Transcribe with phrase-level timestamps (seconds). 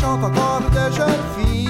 [0.00, 1.68] chante encore de jeunes filles.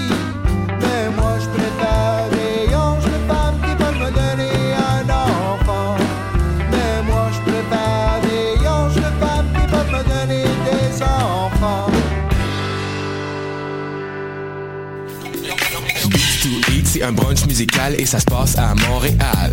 [0.80, 5.96] Mais moi je préfère les anges de femmes qui peuvent me donner un enfant.
[6.70, 11.90] Mais moi je préfère les anges de femmes qui peuvent me donner des enfants.
[16.08, 19.52] Beats to Eat, c'est un brunch musical et ça se passe à Montréal.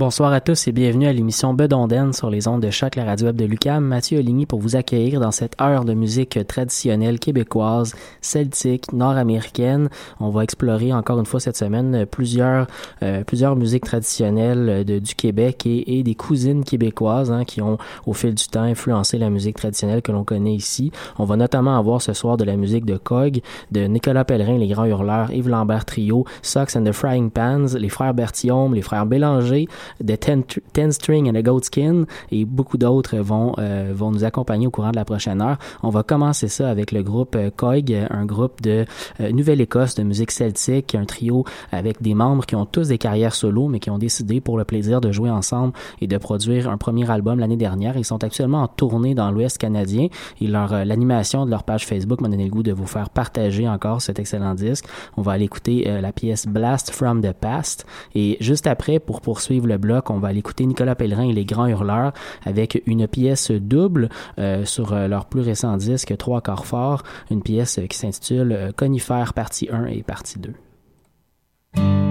[0.00, 3.26] Bonsoir à tous et bienvenue à l'émission Bedonden sur les ondes de choc, la radio
[3.26, 3.84] web de Lucam.
[3.84, 9.90] Mathieu Oligny pour vous accueillir dans cette heure de musique traditionnelle québécoise, celtique, nord-américaine.
[10.18, 12.66] On va explorer encore une fois cette semaine plusieurs
[13.02, 18.34] euh, plusieurs musiques traditionnelles du Québec et, des cousines québécoises hein, qui ont au fil
[18.34, 20.92] du temps influencé la musique traditionnelle que l'on connaît ici.
[21.18, 24.68] On va notamment avoir ce soir de la musique de Cog, de Nicolas Pellerin, les
[24.68, 29.04] Grands Hurleurs, Yves Lambert Trio, Socks and the Frying Pans, les frères Berthiaume, les frères
[29.04, 29.68] Bélanger,
[30.02, 34.24] de Ten, Ten String and a Goat Skin et beaucoup d'autres vont euh, vont nous
[34.24, 35.58] accompagner au courant de la prochaine heure.
[35.82, 38.84] On va commencer ça avec le groupe euh, Coig, un groupe de
[39.20, 43.34] euh, Nouvelle-Écosse de musique celtique, un trio avec des membres qui ont tous des carrières
[43.34, 46.76] solo mais qui ont décidé pour le plaisir de jouer ensemble et de produire un
[46.76, 47.96] premier album l'année dernière.
[47.96, 50.08] Ils sont actuellement en tournée dans l'Ouest canadien
[50.40, 53.10] et leur euh, l'animation de leur page Facebook m'a donné le goût de vous faire
[53.10, 54.86] partager encore cet excellent disque.
[55.16, 59.20] On va aller écouter euh, la pièce Blast from the Past et juste après pour
[59.20, 62.12] poursuivre le bloc, on va aller écouter Nicolas Pellerin et les Grands Hurleurs
[62.44, 64.08] avec une pièce double
[64.38, 68.72] euh, sur euh, leur plus récent disque Trois corps forts, une pièce euh, qui s'intitule
[68.76, 72.09] Conifère partie 1 et partie 2.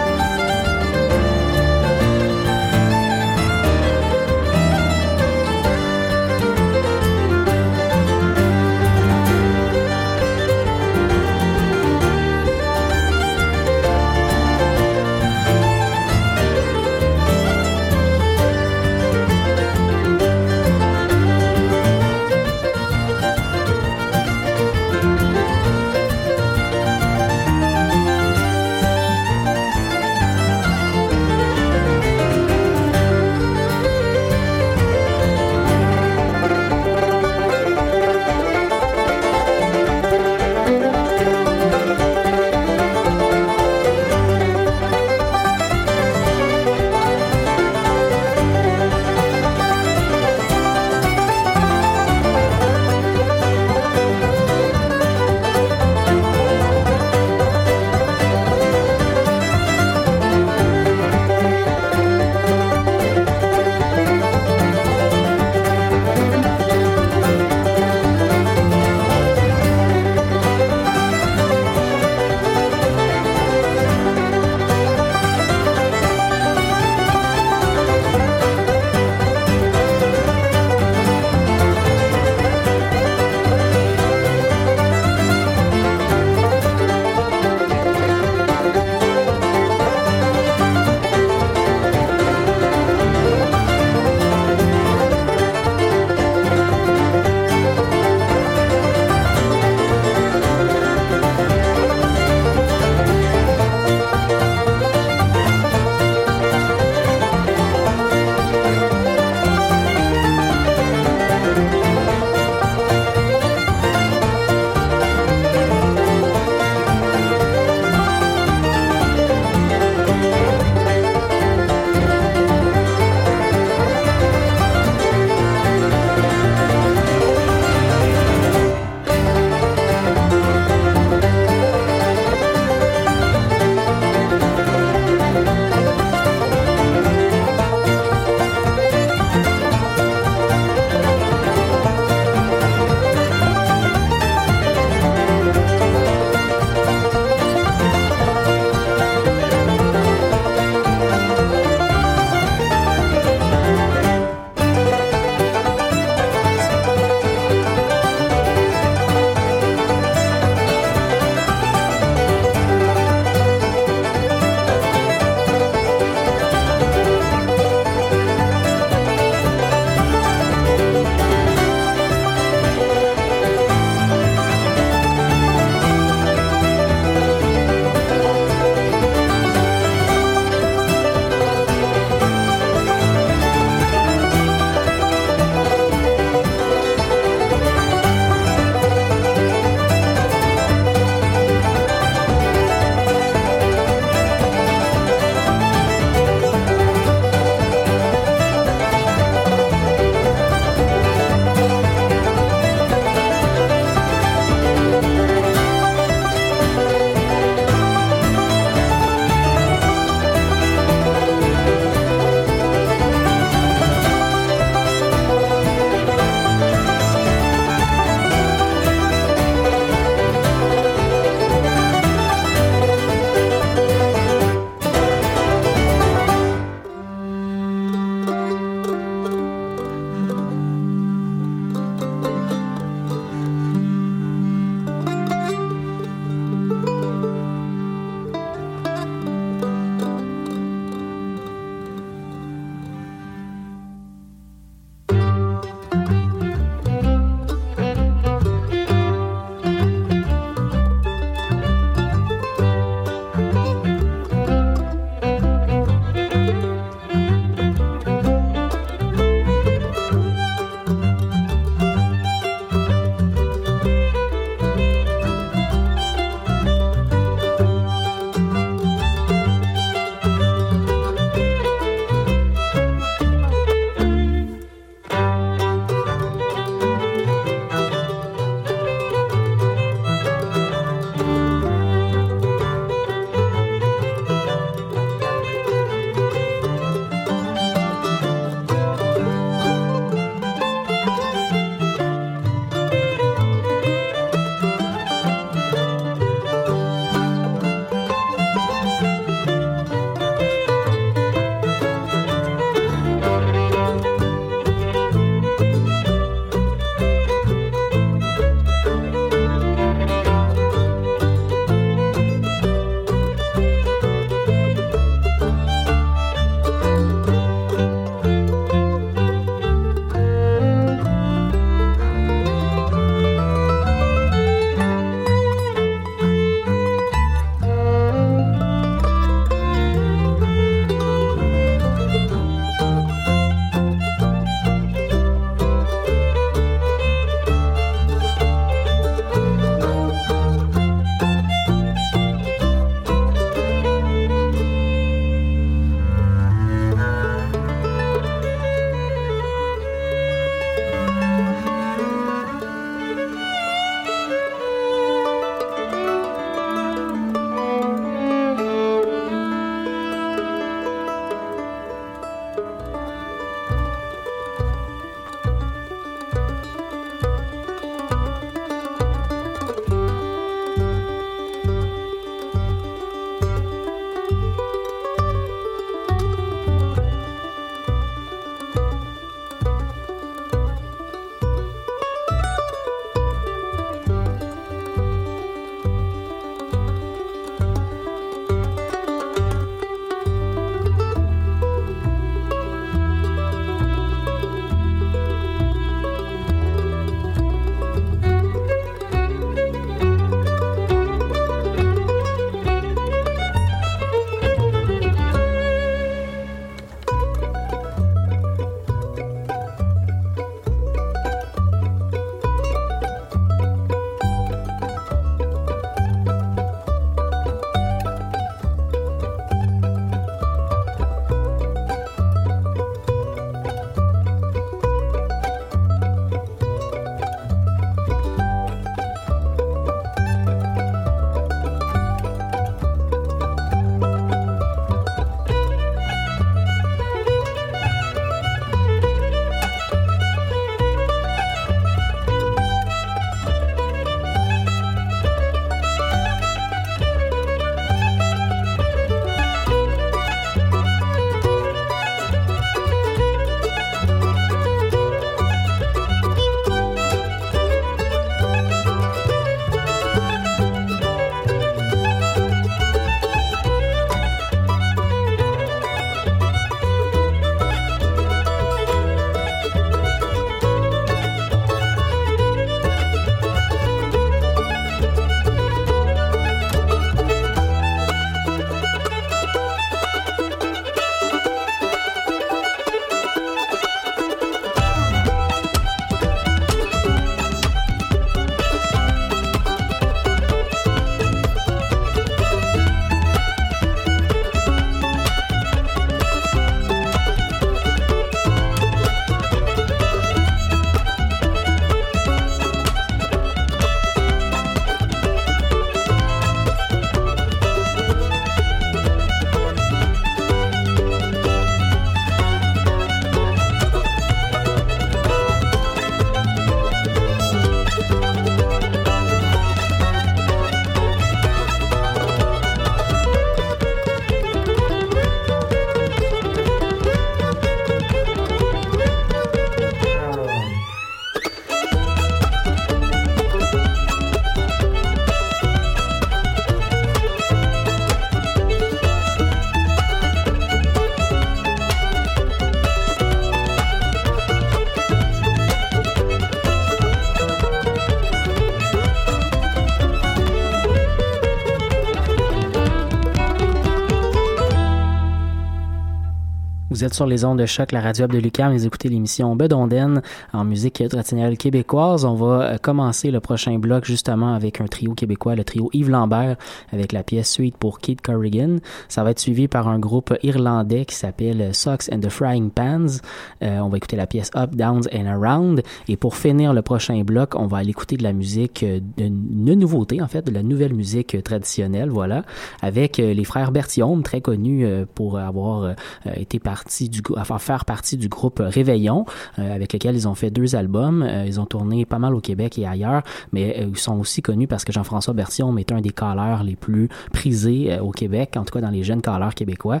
[557.14, 560.20] Sur les ondes de choc, la radio de Lucam, vous écoutez l'émission Bedonden
[560.52, 562.24] en musique traditionnelle québécoise.
[562.24, 566.10] On va euh, commencer le prochain bloc justement avec un trio québécois, le trio Yves
[566.10, 566.56] Lambert,
[566.92, 568.78] avec la pièce Suite pour Kate Corrigan.
[569.08, 573.20] Ça va être suivi par un groupe irlandais qui s'appelle Socks and the Frying Pans.
[573.62, 575.82] Euh, on va écouter la pièce Up, Downs and Around.
[576.08, 579.74] Et pour finir le prochain bloc, on va aller écouter de la musique, euh, de
[579.74, 582.42] nouveauté en fait, de la nouvelle musique traditionnelle, voilà,
[582.82, 585.94] avec les frères Berthiaume, très connus pour avoir
[586.34, 589.24] été partis du, enfin, faire partie du groupe Réveillon,
[589.58, 591.22] euh, avec lequel ils ont fait deux albums.
[591.22, 594.42] Euh, ils ont tourné pas mal au Québec et ailleurs, mais euh, ils sont aussi
[594.42, 598.64] connus parce que Jean-François Bertillon est un des calleurs les plus prisés au Québec, en
[598.64, 600.00] tout cas dans les jeunes calleurs québécois.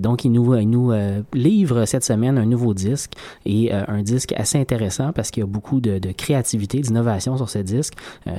[0.00, 0.92] donc, il nous, il nous
[1.32, 3.12] livre cette semaine un nouveau disque
[3.44, 7.48] et un disque assez intéressant parce qu'il y a beaucoup de, de créativité, d'innovation sur
[7.48, 7.94] ce disque.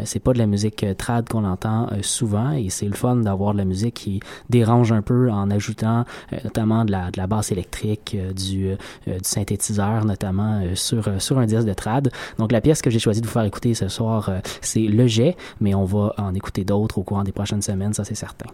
[0.06, 3.60] c'est pas de la musique trad qu'on entend souvent et c'est le fun d'avoir de
[3.60, 6.06] la musique qui dérange un peu en ajoutant
[6.44, 11.38] notamment de la, de la basse électrique euh, du, euh, du, synthétiseur, notamment euh, sur,
[11.38, 12.12] un disque de trad.
[12.38, 14.32] Donc la pièce que j'ai choisi de vous faire écouter ce soir,
[14.62, 18.04] c'est Le Jet, mais on va en écouter d'autres au cours des prochaines semaines, ça
[18.04, 18.48] c'est certain.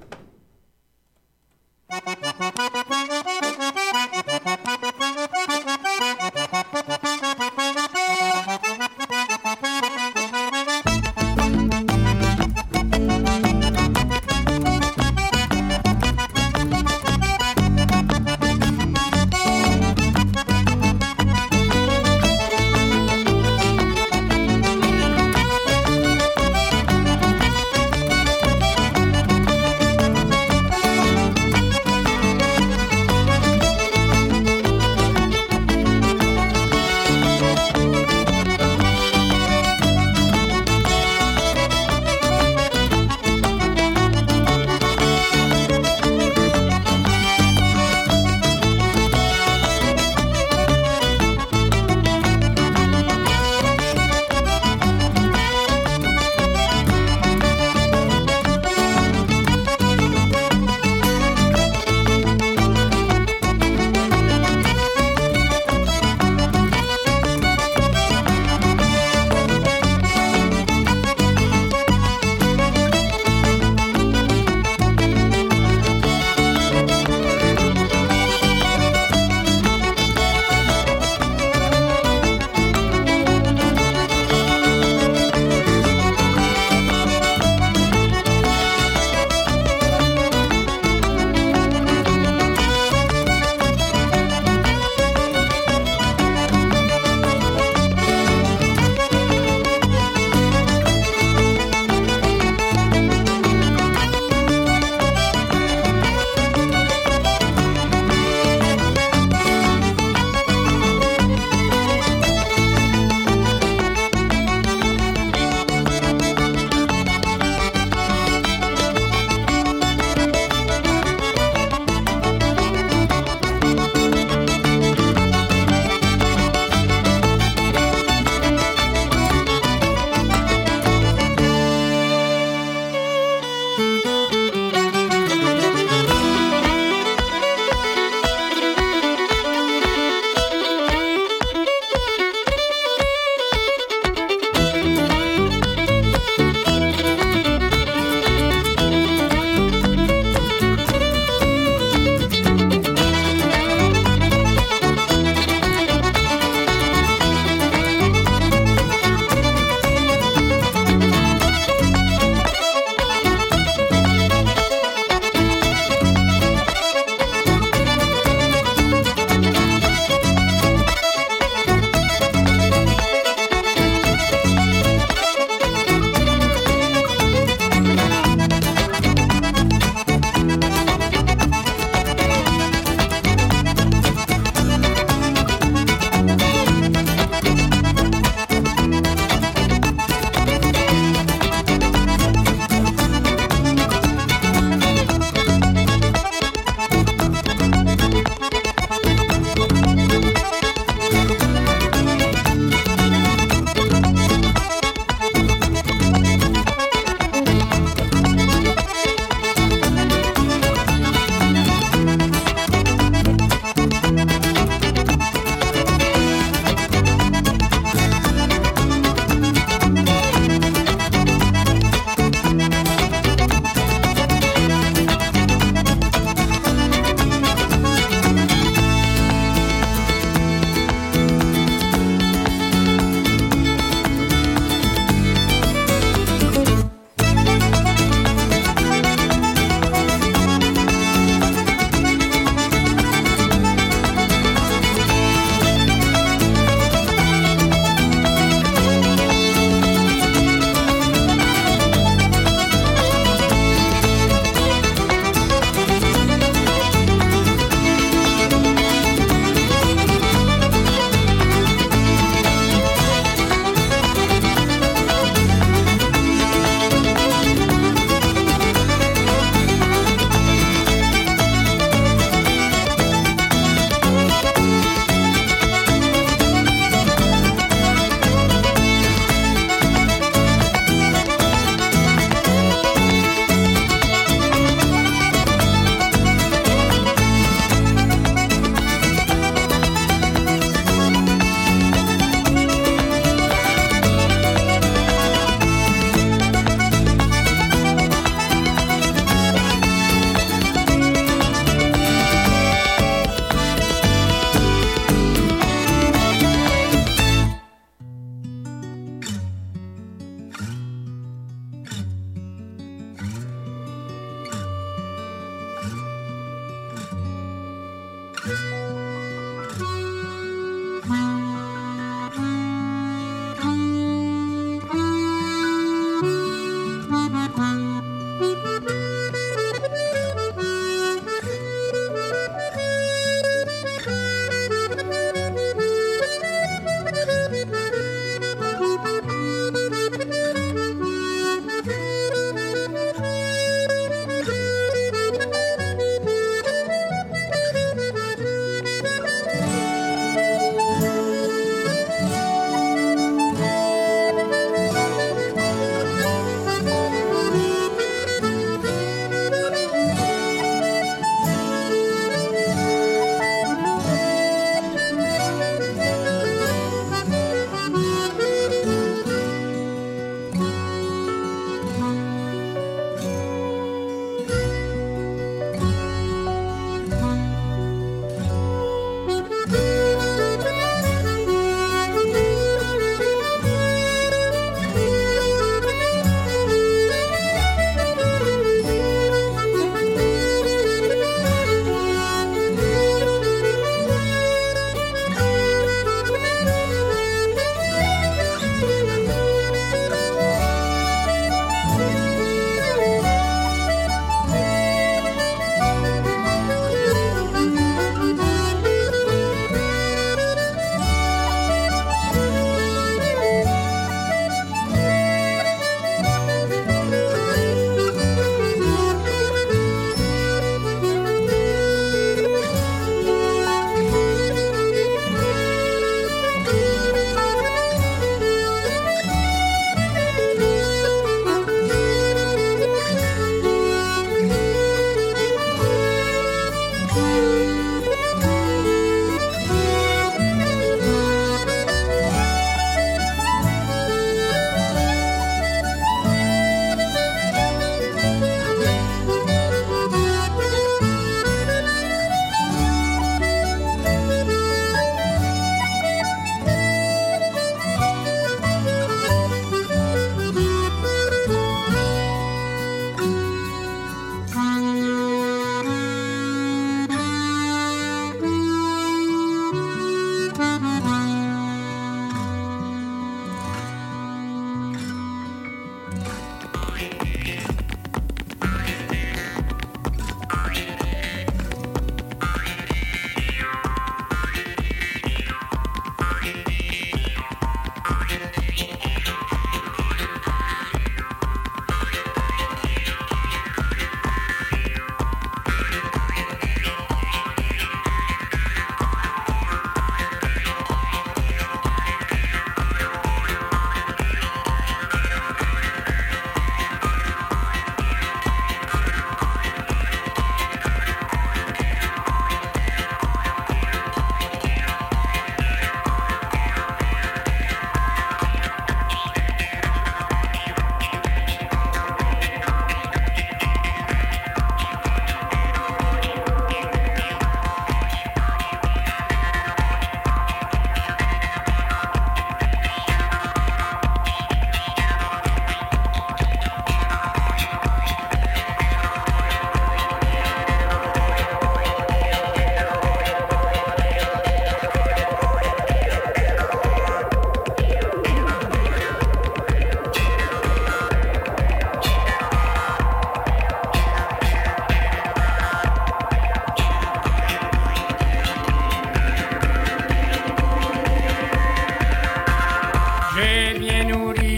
[564.07, 564.54] Jamais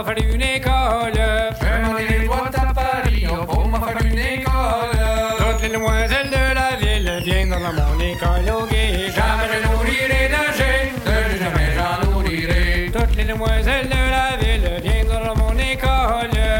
[0.00, 1.12] pour m'en faire une école.
[1.60, 4.96] Je m'en doigts à Paris pour m'en faire une école.
[5.38, 8.68] Toutes les demoiselles de la ville viennent dans mon école au.
[8.68, 12.90] Jamais je nourrirai le G, de jamais j'en nourrirai.
[12.92, 16.59] Toutes les demoiselles de la ville viennent dans mon école.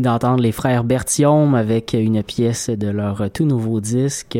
[0.00, 4.38] D'entendre les frères Berthiaume avec une pièce de leur tout nouveau disque.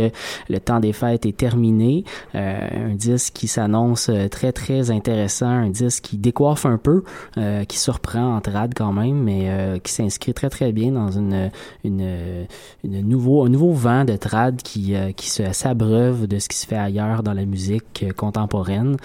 [0.49, 2.05] Le temps des fêtes est terminé.
[2.35, 7.05] Euh, un disque qui s'annonce très très intéressant, un disque qui décoiffe un peu,
[7.37, 11.11] euh, qui surprend en trad quand même, mais euh, qui s'inscrit très très bien dans
[11.11, 11.51] une,
[11.85, 12.47] une,
[12.85, 16.67] une nouveau, un nouveau vent de trad qui, qui se s'abreuve de ce qui se
[16.67, 18.97] fait ailleurs dans la musique contemporaine,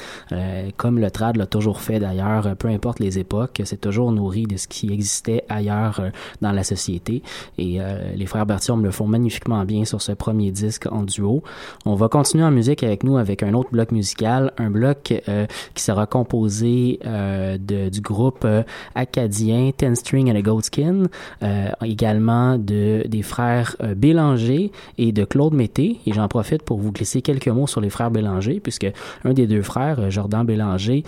[0.78, 4.58] comme le trad l'a toujours fait d'ailleurs, peu importe les époques, c'est toujours nourri de
[4.58, 6.02] ce qui existait ailleurs
[6.44, 7.24] dans la société.
[7.58, 11.42] Et euh, les frères Bertium le font magnifiquement bien sur ce premier disque en duo.
[11.86, 15.48] On va continuer en musique avec nous avec un autre bloc musical, un bloc euh,
[15.74, 18.64] qui sera composé euh, de, du groupe euh,
[18.96, 21.04] acadien Ten String and a Goat Skin,
[21.42, 26.00] euh, également de des frères euh, Bélanger et de Claude Mété.
[26.06, 28.92] Et j'en profite pour vous glisser quelques mots sur les frères Bélanger, puisque
[29.24, 31.04] un des deux frères, Jordan Bélanger,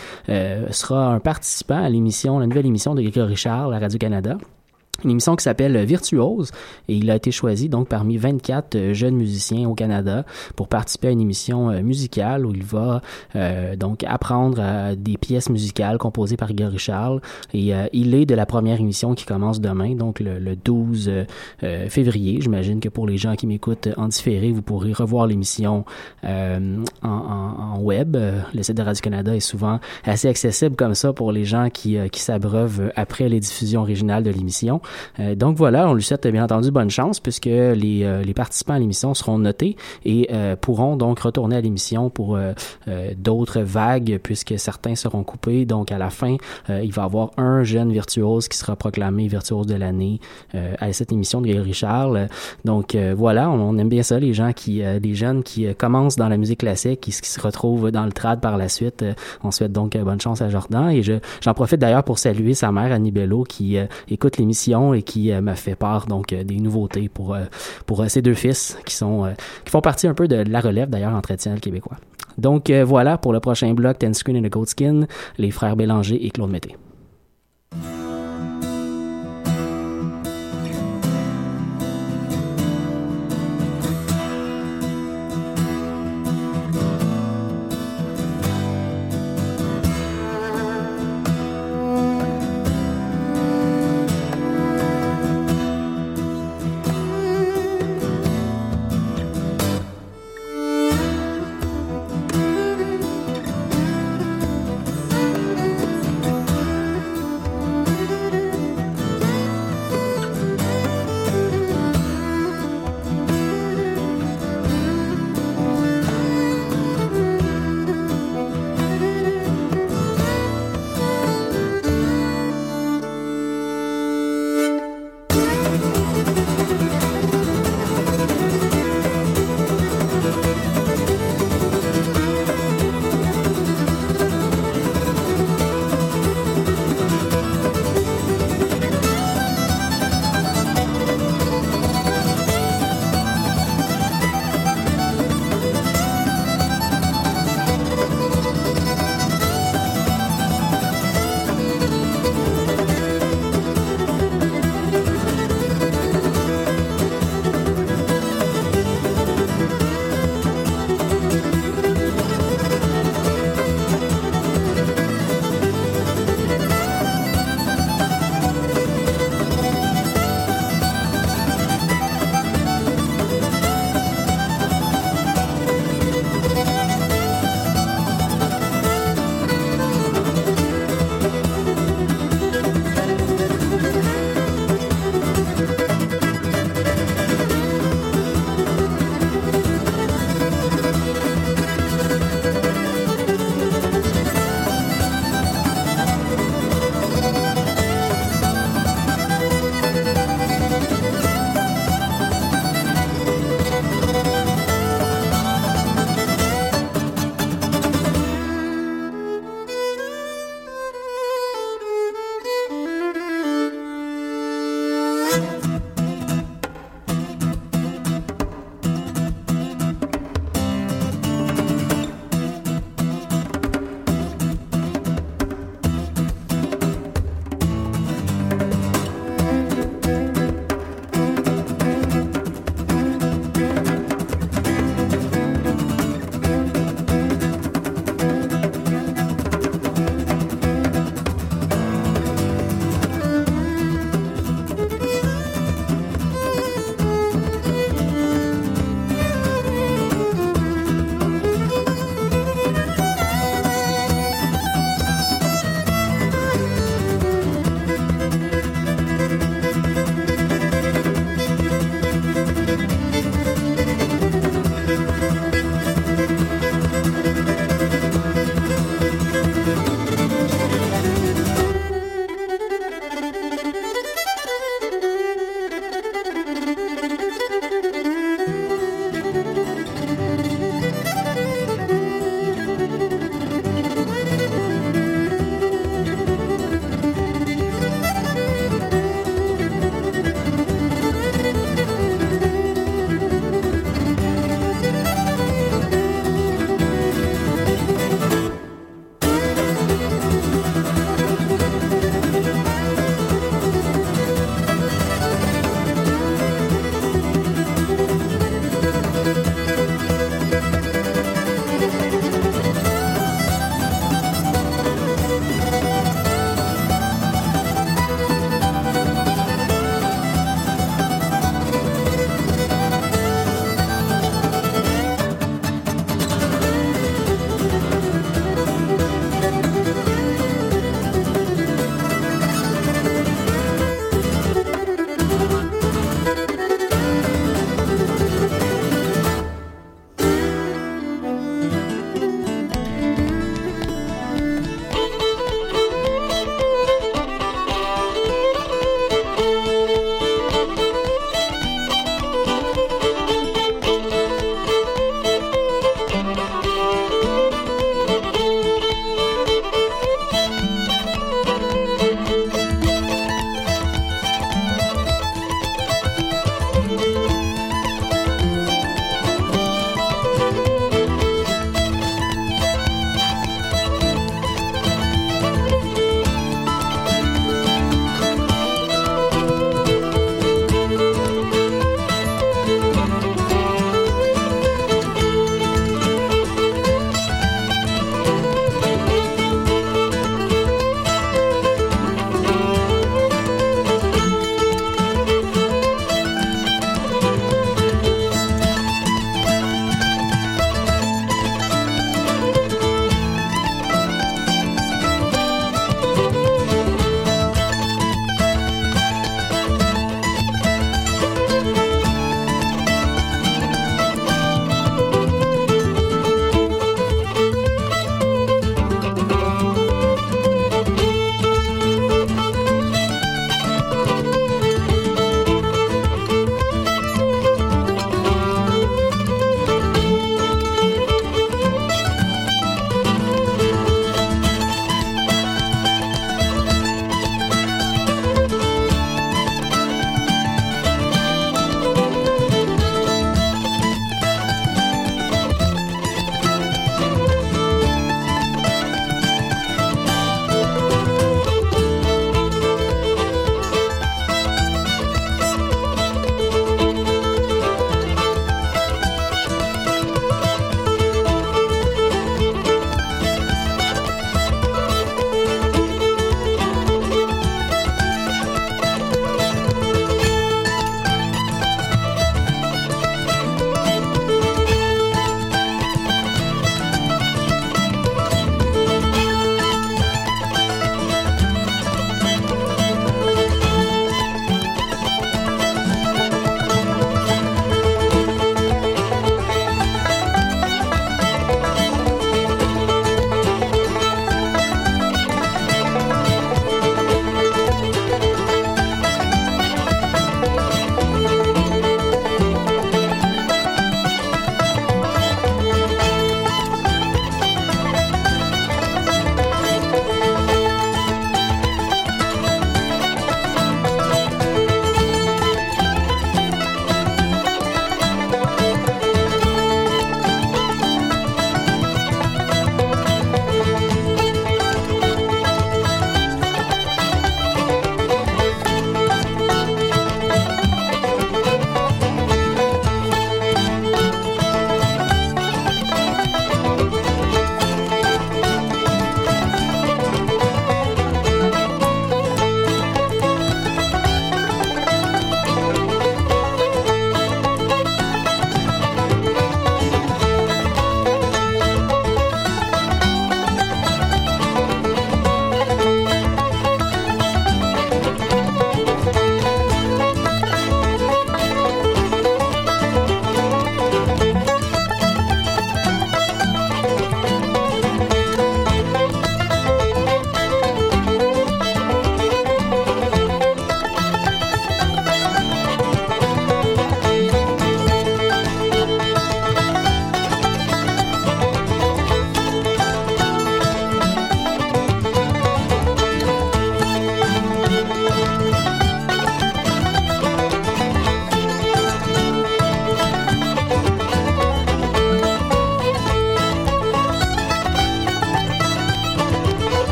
[0.71, 4.37] sera un participant à l'émission, la nouvelle émission de Grégory Charles à Radio-Canada
[5.03, 6.51] une émission qui s'appelle Virtuose
[6.87, 11.09] et il a été choisi donc parmi 24 euh, jeunes musiciens au Canada pour participer
[11.09, 13.01] à une émission euh, musicale où il va
[13.35, 17.21] euh, donc apprendre euh, des pièces musicales composées par Gary Charles
[17.53, 21.25] et il est de la première émission qui commence demain donc le, le 12 euh,
[21.63, 22.39] euh, février.
[22.41, 25.85] J'imagine que pour les gens qui m'écoutent en différé vous pourrez revoir l'émission
[26.23, 26.59] en,
[27.03, 28.15] en, en web.
[28.53, 32.21] Le site de Radio-Canada est souvent assez accessible comme ça pour les gens qui, qui
[32.21, 34.81] s'abreuvent après les diffusions originales de l'émission
[35.19, 38.79] euh, donc voilà, on lui souhaite bien entendu bonne chance puisque les, euh, participants à
[38.79, 42.37] l'émission seront notés et euh, pourront donc retourner à l'émission pour
[43.17, 45.65] d'autres vagues puisque certains seront coupés.
[45.65, 46.35] Donc à la fin,
[46.69, 50.19] il va y avoir un jeune virtuose qui sera proclamé virtuose de l'année
[50.53, 52.27] à cette émission de Grégory Charles.
[52.65, 56.37] Donc voilà, on, aime bien ça, les gens qui, les jeunes qui commencent dans la
[56.37, 59.05] musique classique, qui, qui se retrouvent dans le trad par la suite.
[59.43, 62.71] On souhaite donc bonne chance à Jordan et je, j'en profite d'ailleurs pour saluer sa
[62.71, 63.77] mère Annie Bello qui
[64.09, 64.55] écoute l'émission
[64.93, 67.45] et qui euh, m'a fait part donc euh, des nouveautés pour euh,
[67.85, 71.59] pour ses deux fils qui font partie un peu de la relève d'ailleurs entretien le
[71.59, 71.97] québécois.
[72.37, 75.07] Donc voilà pour le prochain bloc Ten Screen and a Goat Skin,
[75.37, 76.75] les frères Bélanger et Claude Mété.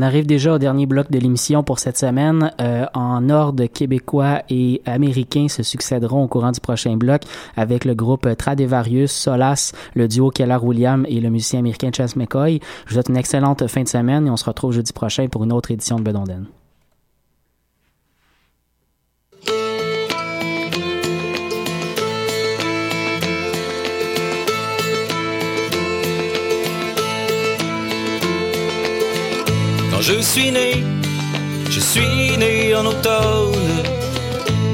[0.00, 2.52] On arrive déjà au dernier bloc de l'émission pour cette semaine.
[2.58, 7.20] Euh, en ordre, québécois et américains se succéderont au courant du prochain bloc
[7.54, 12.60] avec le groupe Tradevarius, Solas, le duo Keller William et le musicien américain Chas McCoy.
[12.86, 15.44] Je vous souhaite une excellente fin de semaine et on se retrouve jeudi prochain pour
[15.44, 16.46] une autre édition de Bedonden.
[30.10, 30.84] Je suis né,
[31.70, 33.82] je suis né en automne,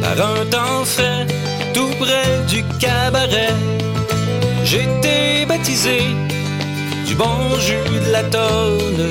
[0.00, 1.26] par un temps frais,
[1.74, 3.54] tout près du cabaret.
[4.64, 5.98] J'étais baptisé
[7.06, 9.08] du bon jus de la tonne.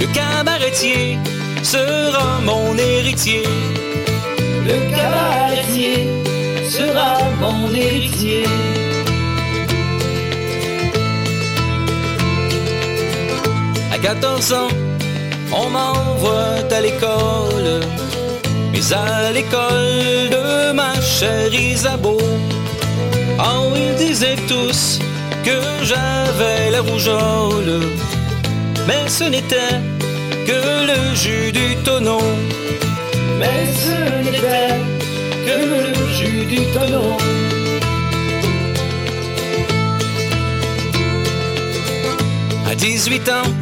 [0.00, 1.18] Le cabaretier
[1.62, 3.44] sera mon héritier.
[4.68, 6.08] Le cabaretier
[6.68, 7.10] sera
[7.40, 8.44] mon héritier.
[13.92, 14.68] À 14 ans,
[15.52, 17.80] on m'envoie à l'école,
[18.72, 22.18] mais à l'école de ma chère Isabeau.
[23.38, 24.98] Oh, ils disaient tous
[25.44, 27.80] que j'avais la rougeole,
[28.86, 29.80] mais ce n'était
[30.46, 32.22] que le jus du tonneau.
[33.38, 34.76] Mais ce n'était
[35.46, 35.82] que le
[36.16, 37.16] jus du tonneau.
[42.70, 43.61] À 18 ans,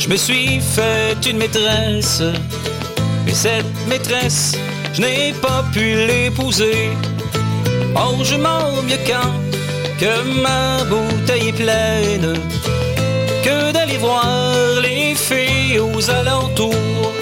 [0.00, 2.22] je me suis fait une maîtresse,
[3.26, 4.56] mais cette maîtresse,
[4.94, 6.88] je n'ai pas pu l'épouser.
[7.94, 9.32] Oh, je m'en mieux quand
[10.00, 12.32] que ma bouteille est pleine,
[13.44, 14.26] que d'aller voir
[14.82, 17.12] les filles aux alentours,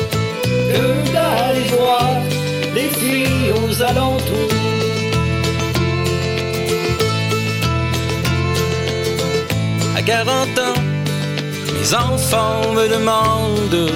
[0.72, 2.10] que d'aller voir
[2.76, 4.54] les filles aux alentours.
[9.96, 10.87] À 40 ans,
[11.78, 13.90] mes enfants me demandent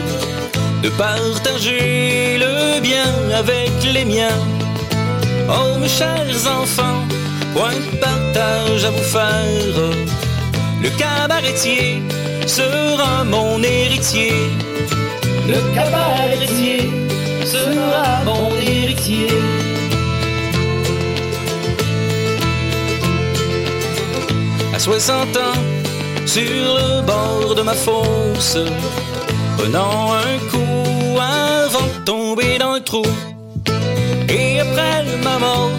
[0.83, 4.41] de partager le bien avec les miens.
[5.49, 7.03] Oh mes chers enfants,
[7.55, 9.77] point de partage à vous faire.
[10.83, 12.03] Le cabaretier
[12.47, 14.33] sera mon héritier.
[15.49, 16.91] Le cabaretier
[17.45, 19.29] sera mon héritier.
[24.75, 25.72] À 60 ans,
[26.27, 28.59] sur le bord de ma fosse,
[29.57, 33.05] prenant un coup avant de tomber dans le trou.
[34.29, 35.71] Et après ma mort,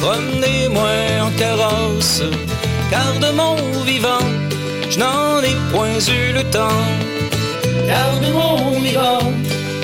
[0.00, 0.90] promenez-moi
[1.26, 2.22] en carrosse,
[2.90, 4.26] car de mon vivant,
[4.90, 6.84] je n'en ai point eu le temps.
[7.86, 9.32] Car de mon vivant,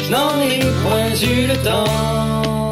[0.05, 2.64] je n'en ai point eu le temps.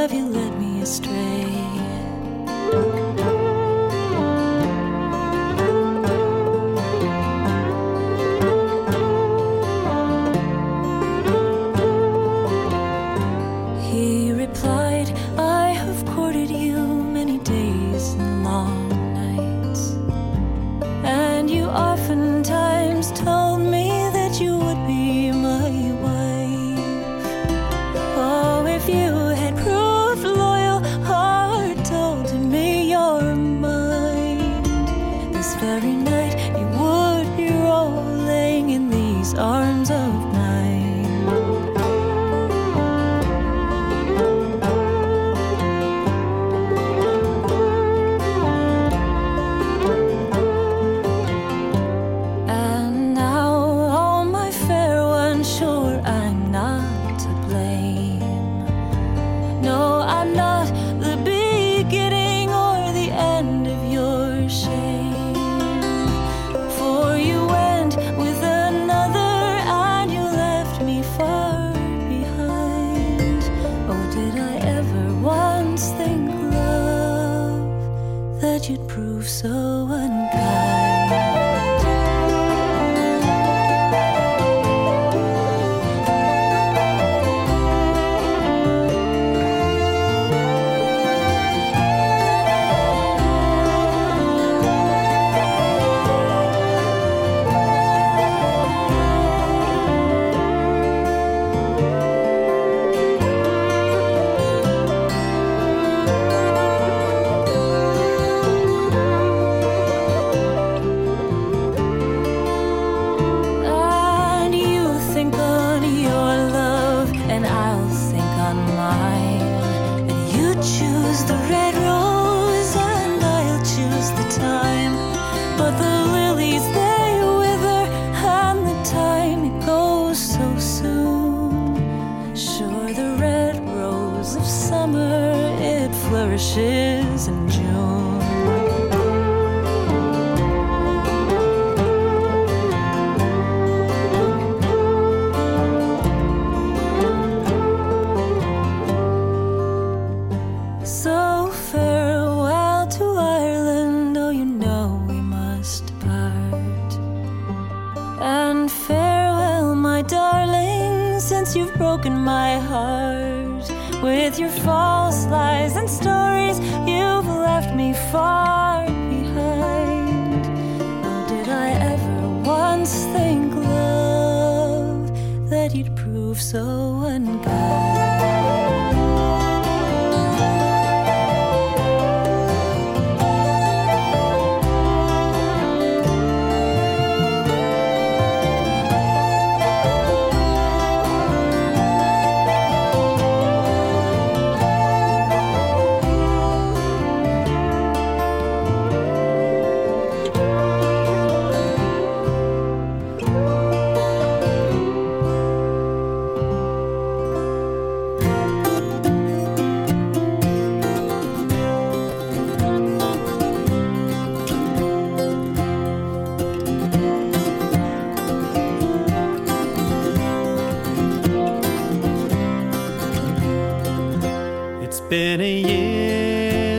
[0.00, 1.59] Have you led me astray?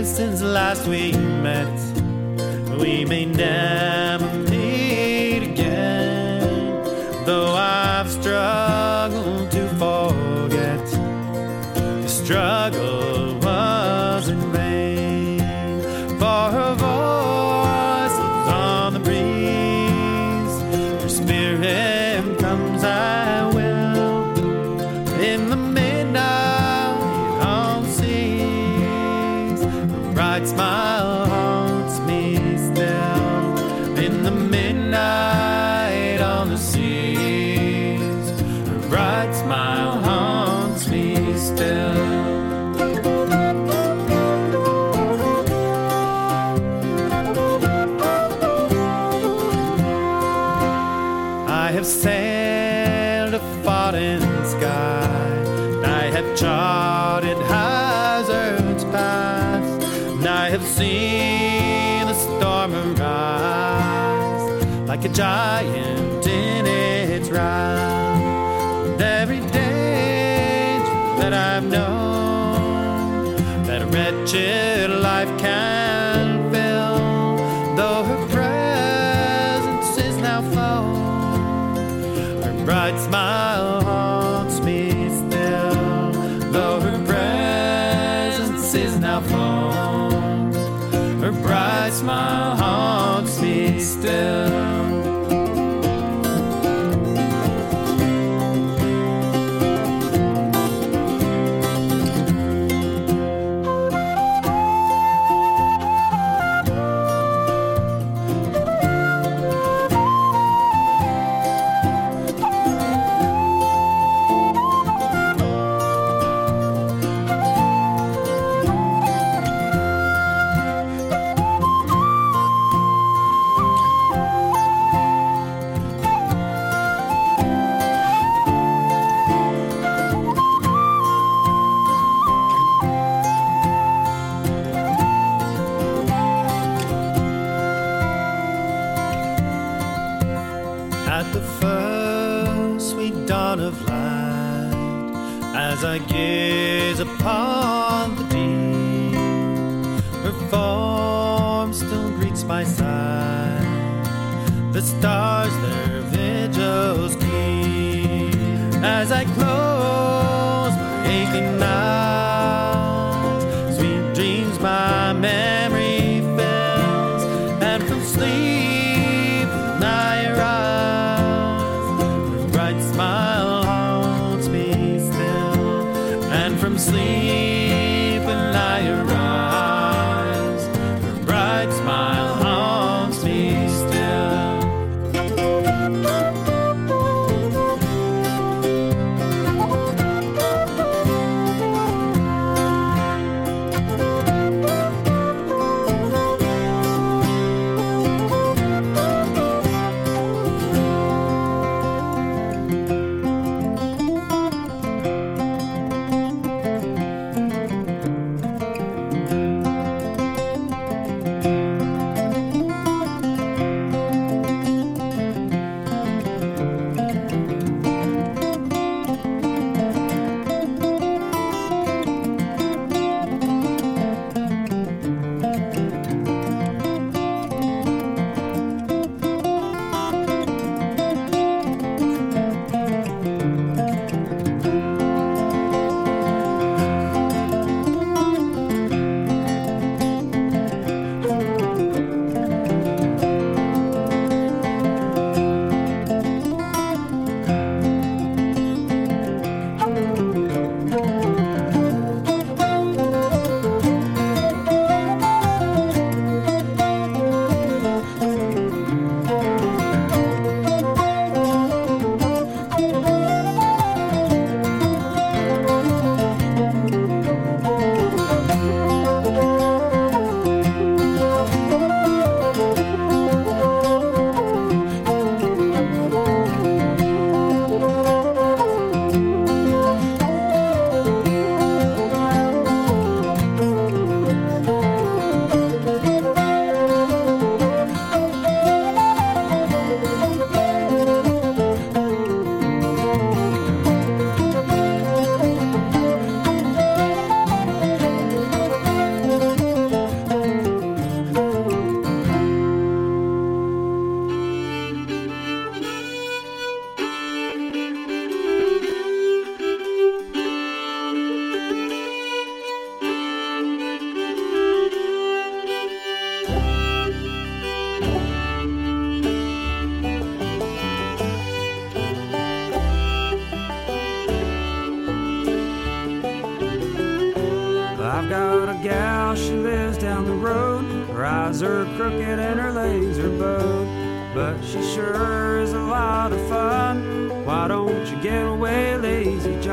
[0.04, 1.68] Since last we met.
[2.80, 4.21] We may never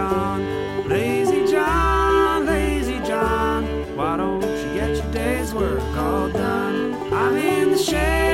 [0.09, 0.89] John?
[0.89, 3.65] Lazy John, lazy John.
[3.95, 6.95] Why don't you get your day's work all done?
[7.13, 8.28] I'm in the shade,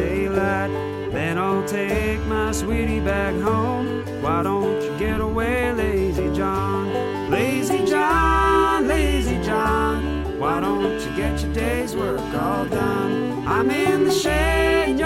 [0.00, 0.70] daylight.
[1.12, 4.04] Then I'll take my sweetie back home.
[4.22, 7.30] Why don't you get away, lazy John?
[7.30, 10.38] Lazy John, lazy John.
[10.38, 13.46] Why don't you get your day's work all done?
[13.46, 14.96] I'm in the shade,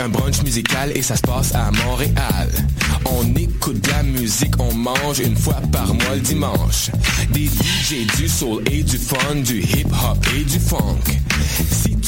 [0.00, 2.48] un brunch musical et ça se passe à Montréal.
[3.04, 6.90] On écoute de la musique, on mange une fois par mois le dimanche.
[7.32, 11.17] Des DJ, du soul et du fun, du hip hop et du funk.